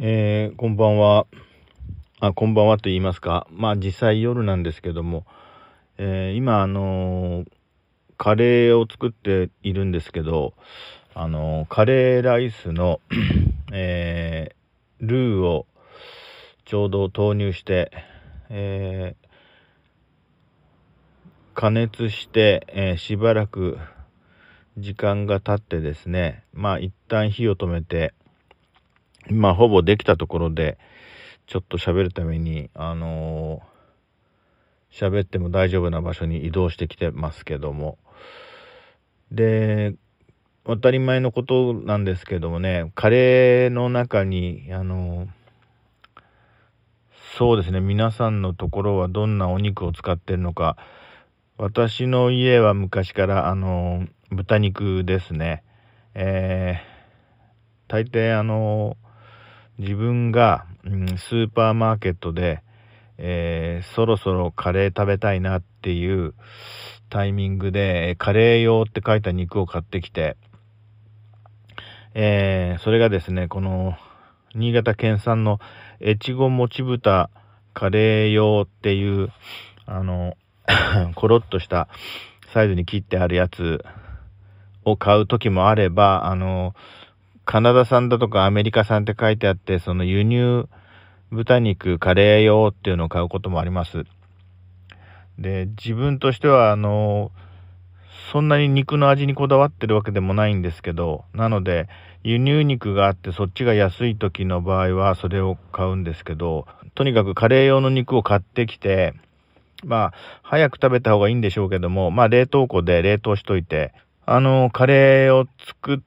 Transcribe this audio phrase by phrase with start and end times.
[0.00, 1.26] えー、こんばんは。
[2.20, 3.48] あ、こんばんはと言いますか。
[3.50, 5.26] まあ実際夜なんですけども、
[5.96, 7.46] えー、今あのー、
[8.16, 10.54] カレーを作っているんですけど、
[11.14, 13.00] あのカレーライスの
[13.74, 14.54] え
[15.00, 15.66] ルーを
[16.64, 17.90] ちょうど投入して、
[18.50, 19.16] え
[21.54, 23.78] 加熱して、えしばらく
[24.76, 28.14] 時間が経ってですね、まあ一旦火を止めて、
[29.30, 30.78] まあ、ほぼできたところで、
[31.46, 37.98] ちょっと喋るために、あのー、喋っても大丈夫な場所に移動してきてますけども。
[39.32, 39.94] で、
[40.64, 45.28] 当たり前のことなんですけどもね、カレーの中に、あのー、
[47.36, 50.76] そうですね、皆さんのところはどんなお肉を使ってるのか、
[51.56, 55.62] 私の家は昔から、あの、豚肉ですね。
[56.14, 58.96] えー、大抵あの
[59.78, 62.62] 自分が、うん、スーパーマーケットで、
[63.16, 66.34] えー、そろそろカレー食べたいなっていう
[67.10, 70.36] タイミングで、カレー用って書いた肉を買ってきて、
[72.14, 73.96] えー、それがですね、この、
[74.54, 75.60] 新潟県産の
[76.00, 77.30] 越後もち豚
[77.74, 79.30] カレー用っていう、
[79.86, 80.36] あの、
[81.14, 81.88] コロッとした
[82.52, 83.84] サイズに切ってあるやつ
[84.84, 86.74] を買う時もあれば、あの、
[87.48, 90.68] カナダ産だとかアメリカ産って書いてあって、その輸入
[91.32, 94.04] 豚肉、カレー用っていうのを買うこともあります。
[95.38, 97.32] で、自分としては、あの、
[98.30, 101.88] そんなに肉の味にこだわってるわけでもないんですけど、なので、
[102.22, 109.14] 輸入肉があってそっちが安い時の場合はそれを買うんですけど、とにかくカレー用の肉を買ってきて、
[109.86, 113.94] まあ、早く食べた方がいいんでしょうけども、まあ、冷凍庫で冷凍しといて、
[114.26, 115.98] あの、カレーを作っ、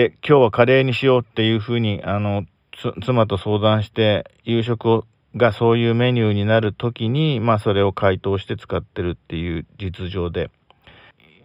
[0.00, 2.44] 今日はカレーにしようっていうふうに、あの、
[3.04, 5.04] 妻と相談して、夕食を
[5.36, 10.50] がそういうメニューになる時に、まあそれを解凍して使ってるっていう実情で、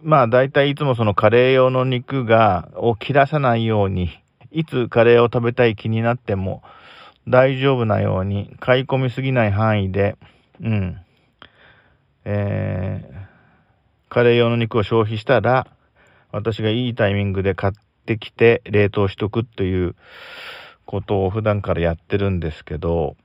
[0.02, 4.10] まあ大体いつもそのカレー用の肉が、を切らさないように、
[4.52, 6.62] いつカレーを食べたい気になっても
[7.28, 10.16] 大丈夫なように、買い込みすぎない範囲で、
[10.60, 11.00] うん、
[12.24, 15.66] えー、カレー用の肉を消費したら、
[16.32, 19.94] 私がいいタイミングで買ってってきて冷凍しとくという
[20.86, 23.16] ことを普段からやってるんですけど、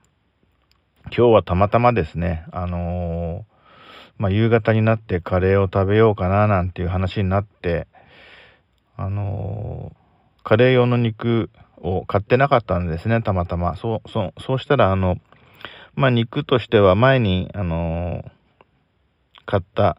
[1.06, 3.56] 今日はたまたまですね、あのー、
[4.18, 7.86] まあ、夕方になってカレーを食べようかななんていう話になって、
[8.96, 13.76] あのー、カレー用の肉を買ってなかったんですね、たまたま。
[13.76, 15.16] そう、そう、そうしたら、あの、
[15.94, 18.30] まあ、肉としては前に、あのー、
[19.44, 19.96] 買った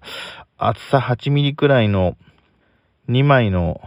[0.57, 2.17] 厚さ8ミリくらいの
[3.09, 3.79] 2枚の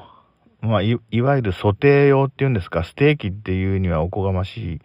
[0.61, 4.81] まあい、いわゆるソテー用っていうんですか、ステーキっていうにはおこがましい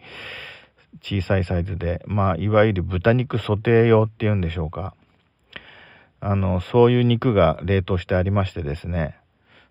[1.02, 4.94] 小さいサイズで、まあ、いわゆる豚肉ソテー用っていうんでしょうか。
[6.20, 9.16] あの、そういう肉が冷凍してありましてですね、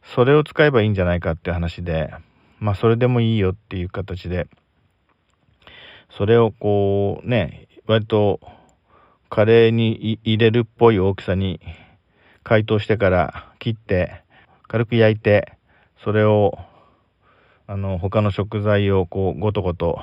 [0.03, 2.13] それを使えばいいんじゃないかっていう話で、
[2.59, 4.47] まあ、それでもいいよっていう形で、
[6.11, 8.39] それをこう、ね、割と
[9.29, 11.59] カレーに入れるっぽい大きさに
[12.43, 14.22] 解凍してから切って、
[14.67, 15.54] 軽く焼いて、
[16.05, 16.59] それを
[17.66, 19.99] あの他の食材をこうごとごと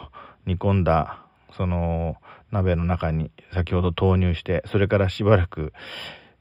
[0.46, 1.24] 煮込んだ
[1.56, 2.16] その
[2.50, 5.72] 鍋の中に先ほど投入してそれからしばらく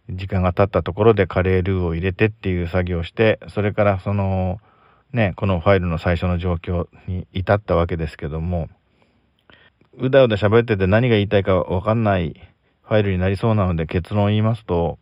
[0.09, 4.59] 時間が経ったところでカレールーを入れてっていう作業をしてそれからその
[5.13, 8.67] ねこのファイルの最初の状況に至ったわけですけども
[9.99, 12.33] うだうだ喋ってて何が言いたいかわかんない
[12.81, 14.97] ファイルになりそうなので結論を言いますと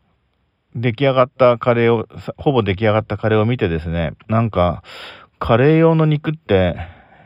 [0.75, 2.07] 出来上がったカレーを、
[2.38, 4.84] ほぼ出来上がったカレーを見てですね、なんか、
[5.40, 6.75] カレー用の肉って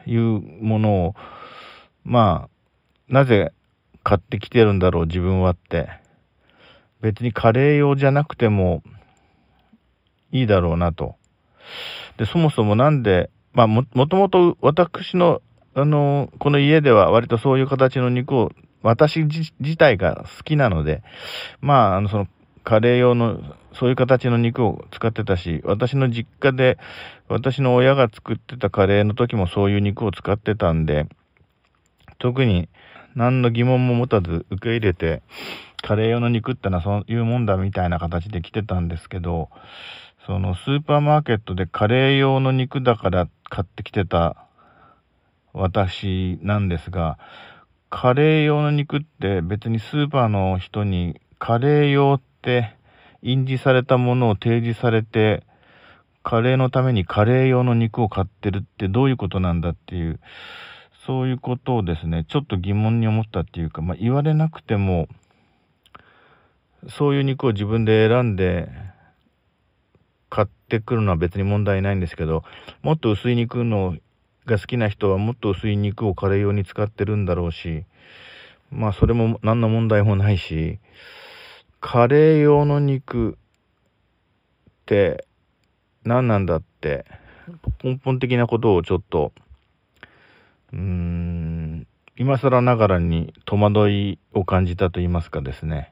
[0.05, 1.15] いうものを、
[2.03, 2.49] まあ、
[3.09, 3.51] なぜ
[4.03, 5.89] 買ってきてるんだろう、自分はって。
[7.01, 8.81] 別にカレー用じゃなくても
[10.31, 11.15] いいだろうなと。
[12.17, 15.41] で、そもそもなんで、まあ、も、もともと私の、
[15.75, 18.51] あの、この家では割とそういう形の肉を、
[18.81, 21.03] 私自体が好きなので、
[21.62, 22.27] まあ、あの、その、
[22.63, 23.39] カレー用の
[23.74, 26.77] そういう形の肉を使ってたし、私の実家で
[27.27, 31.07] 私の親が作ってたカレーの時もそういう肉を使ってたんで、
[32.19, 32.69] 特に
[33.15, 35.21] 何の疑問も持たず受け入れて、
[35.81, 39.50] カレー用の肉ってのはそういうもんだみたいな形で来てたんですけど、
[40.25, 44.38] そのスーパーマーケットでカレー用の肉だから買ってきてた
[45.51, 47.18] 私なんですが、
[47.89, 52.32] カレー用の肉って別にスーパーの人にカレー用って
[53.22, 55.44] 印字されたものを提示されて、
[56.24, 60.19] カレーのためにカレー用の肉を買ってるってどういうことなんだっていう、
[61.06, 65.07] そういうことをですね、ちょっと疑問に思ったっていうか、まあ、言われなくても、
[66.90, 68.69] そういう肉を自分で選んで
[70.30, 72.44] 買ってくるのは別に問題ないんですけど、
[72.81, 73.98] もっと薄い肉の
[74.45, 77.86] が好きな人はもっと薄い肉をカレー用に使ってるんだろうし、
[78.72, 80.80] まあそれも何の問題もないし、
[81.85, 85.27] カレー用の肉って
[86.06, 87.06] 何なんだって
[87.83, 89.33] 根本的なことをちょっと
[90.71, 91.85] うーん
[92.15, 95.91] 今更ながらに戸惑いを感じたと言いますかですね。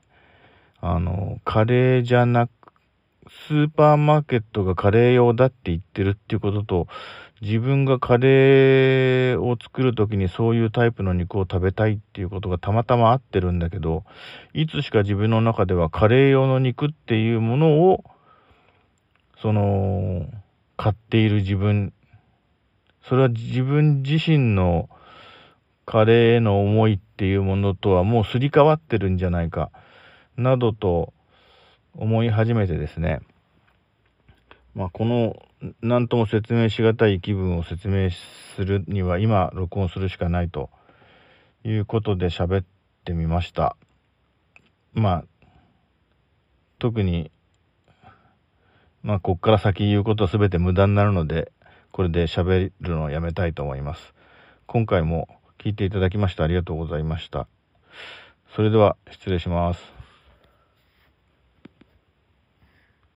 [0.79, 2.51] あのカレーじゃなく
[3.47, 6.87] スーパーマーケットがカレー用だって言ってるっていうことと
[7.41, 14.03] 自分がカレーを作る時にそういうタイプの肉を食べたいっていうことがたまたま合ってるんだけど
[14.53, 18.03] いつしか自分の中ではカレー用の肉っていうものを
[19.41, 20.27] その
[20.77, 21.93] 買っている自分
[23.07, 24.87] それは自分自身の
[25.85, 29.71] カレーへの思いっていうものとはもうすり替わってるんじゃないか
[30.37, 31.11] などと
[31.95, 33.21] 思い始めてですね。
[34.73, 35.35] まあこの
[35.81, 38.09] 何とも説明しがたい気分を説明
[38.55, 40.69] するには今録音するしかないと
[41.63, 42.65] いうことで喋っ
[43.03, 43.75] てみました。
[44.93, 45.25] まあ
[46.79, 47.31] 特に
[49.03, 51.51] まあこっから先言うことは全て無駄になるので
[51.91, 54.13] これで喋るのをやめたいと思います。
[54.67, 55.27] 今回も
[55.59, 57.47] 聞いていただきましてありがとうございました。
[58.55, 60.00] それでは失礼します。